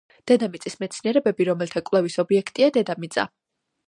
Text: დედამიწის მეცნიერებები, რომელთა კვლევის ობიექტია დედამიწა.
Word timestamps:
დედამიწის 0.29 0.77
მეცნიერებები, 0.83 1.45
რომელთა 1.49 1.83
კვლევის 1.89 2.17
ობიექტია 2.23 2.71
დედამიწა. 2.79 3.27